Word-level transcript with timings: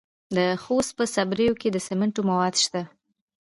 د 0.35 0.37
خوست 0.63 0.91
په 0.97 1.05
صبریو 1.15 1.53
کې 1.61 1.69
د 1.71 1.77
سمنټو 1.87 2.21
مواد 2.29 2.55
شته. 2.63 2.81